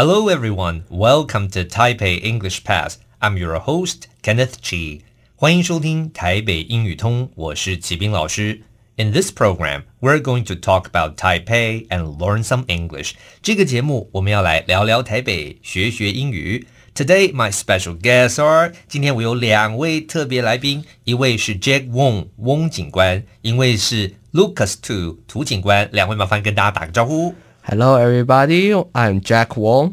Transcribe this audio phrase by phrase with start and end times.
[0.00, 2.98] Hello everyone, welcome to Taipei English Pass.
[3.20, 5.00] I'm your host Kenneth Chi.
[5.34, 8.60] 欢迎收听台北英语通，我是齐斌老师。
[8.96, 13.12] In this program, we're going to talk about Taipei and learn some English.
[13.42, 16.66] 这个节目我们要来聊聊台北，学学英语。
[16.94, 25.88] Today, my special guests are 今天我有两位特别来宾，一位是 Jack Wong 翁警官，一位是 Lucas Tu 涂警官。
[25.92, 27.34] 两位麻烦跟大家打个招呼。
[27.64, 28.72] Hello, everybody.
[28.92, 29.92] I'm Jack Wong.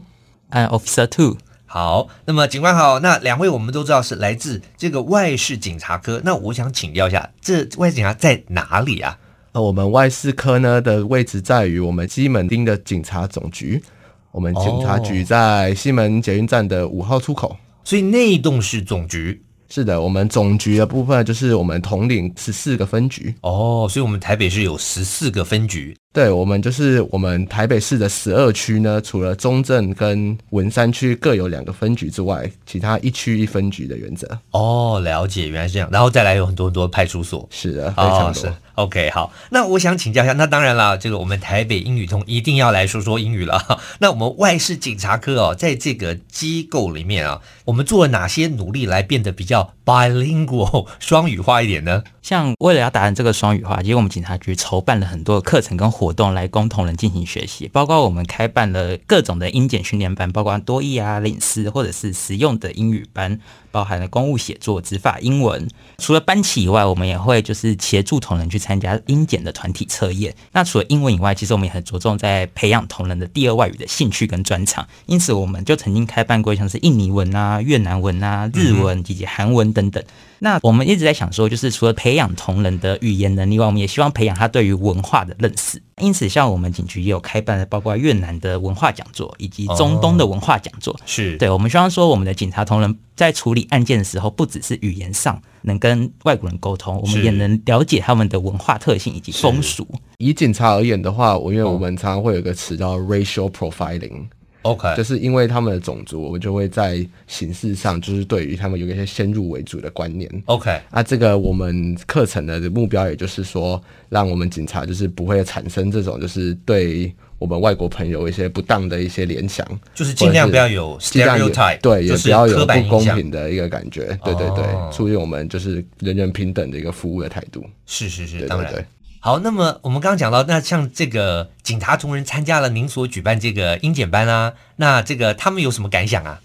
[0.51, 1.37] I'm Officer Two.
[1.67, 2.99] 好，那么警官好。
[3.01, 6.21] 那两位我们都知道是来自这个外事警察科。
[6.25, 9.19] 那我想请教一下，这外事警察在哪里啊？
[9.53, 13.83] 那，我们外事科呢的位置在于我们西门町的警察总局。
[14.31, 17.57] 我们警察局在西门捷运站的五号出口。
[17.85, 19.43] 所以那一栋是总局。
[19.71, 23.35] 是的，我们总局的部分就是我们统领十四个分局。
[23.43, 25.95] 哦，所以我们台北市有十四个分局。
[26.19, 34.27] 对，我们就是我们台北市的十二区呢，除了中正跟文山区各有两个分局之外，其他一区一分局的原则。
[34.51, 35.89] 哦，了解，原来是这样。
[35.93, 37.49] 然后再来有很多很多派出所。
[37.53, 38.49] 是的，非常多。
[38.49, 39.33] 哦，OK，好。
[39.51, 43.81] 那我想请教一下，那当然了，这个我们台北英语通一定要来说说英语了。
[44.01, 52.03] 那我们外事警察科哦，在这个机构里面啊，我们做了哪些努力来变得比较 bilingual 双语化一点呢？
[52.23, 63.39] 像为了要达成这个双语化，其实我们警察局筹办了很多课程跟活活动来供同仁进行学习，包括我们开办了各种的英检训练班，包括多益啊、领事或者是实用的英语班，
[63.71, 65.69] 包含了公务写作、执法英文。
[65.99, 70.35] 除了班期以外，我们也会就是协助同仁去参加英检的团体测验。
[70.53, 74.87] 那除了英文以外，其实我们也很着重在培养同仁的第二外语的兴趣跟专长。
[75.07, 80.03] 因此，我们就曾经开办过像是印尼文啊、越南文啊、日文以及韩文等等。
[80.41, 85.83] 那我们一直在想说，就是除了培养同仁的语言能力外，我们也希望培养他对于文化的认识。
[86.01, 90.95] 因此，像我们警局也有开办了包括越南的文化讲座以及中东的文化讲座。
[90.95, 99.85] 哦、是对，我们希望说，我们的警察同仁在处理案件的时候，不只是语言上能跟外国人沟通，我们也能了解他们的文化特性以及风俗。
[100.19, 104.29] 以警察而言的话，我因为我们常常会有一个词叫 racial profiling。
[104.63, 110.31] OK，就是因为他们的种族，我们就会在形式上，就是对于他们有一些先入为主的观念。
[110.47, 124.07] OK，啊，这个我们课程的目标，也就是说，让我们警察就是不会产生这种，就是对我们外国朋友一些不当的一些联想，就是尽量不要有 stereotype，对，也不要有不公平的一个感觉。
[124.25, 127.65] 对对对，出于我们就是人人平等的一个服务的态度。
[127.87, 128.87] 是是是，当然。
[129.21, 136.41] 好，那么我们刚刚讲到，那像这个警察同仁参加了您所举办这个英检班啊，那这个他们有什么感想啊？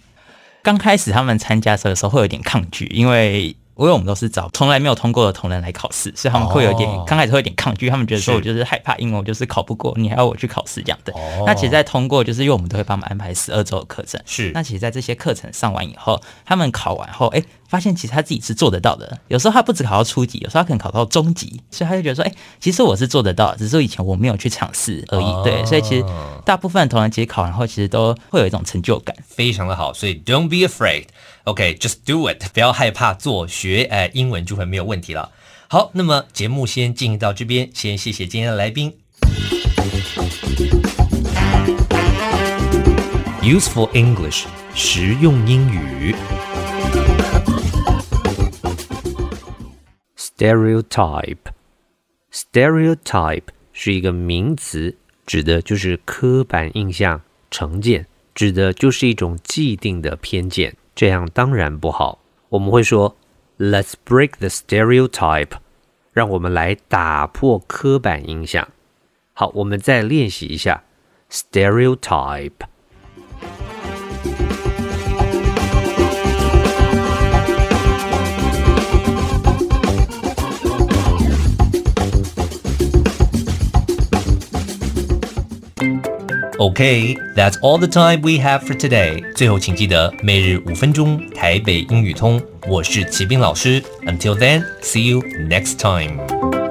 [0.62, 3.56] 刚开始他们参加的时候会有点抗拒，因为。
[3.76, 11.14] 因为我们都是找从来没有通过的同仁来考试，所以他们会有点刚开始会有点抗拒，他们觉得说我就是害怕英文，我就是考不过，你还要我去考试这样的。
[11.46, 14.22] 那其实，在通过，就是因为我们都会帮他们安排十二周的课程。
[14.26, 14.52] 是。
[14.54, 19.18] 那其实，在这些课程上完以后，他们考完后，哎，发现其实他自己是做得到的。
[19.30, 25.44] 有时候他不止考到初级，有时候他可能考到中级，所以他就觉得说，哎，其实我是做得到，只是以前我没有去尝试而已。
[25.44, 25.66] 对。
[25.66, 26.06] 所以其实
[26.46, 29.16] 大部分同仁其实考完后，其实都会有一种成就感。
[29.26, 31.06] 非常的好，所以 Don't be afraid。
[31.46, 35.32] OK，just do it，不要害怕做学，呃，英文就会没有问题了。
[35.68, 38.94] 好，那么节目先进行到这边，先谢谢今天的来宾。
[43.42, 44.44] Useful English，
[44.76, 46.16] 实用英语。
[50.44, 60.76] Stereotype，stereotype 是一个名词，指的就是刻板印象、成见，指的就是一种既定的偏见。
[60.94, 62.20] 这样当然不好。
[62.50, 63.16] 我们会说
[63.58, 65.52] ，Let's break the stereotype，
[66.12, 68.68] 让我们来打破刻板印象。
[69.32, 70.84] 好，我们再练习一下
[71.32, 72.52] ，stereotype。
[86.60, 89.24] OK，that's all the time we have for today.
[89.34, 92.40] 最后，请记得每日五分钟台北英语通。
[92.68, 93.82] 我是齐兵老师。
[94.06, 96.63] Until then, see you next time.